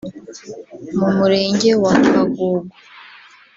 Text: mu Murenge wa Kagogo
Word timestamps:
mu 0.97 1.09
Murenge 1.17 1.69
wa 1.83 1.93
Kagogo 2.09 2.73